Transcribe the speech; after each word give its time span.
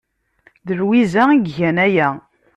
D 0.67 0.69
Lwiza 0.79 1.21
ay 1.31 1.41
igan 1.49 1.77
aya. 1.85 2.09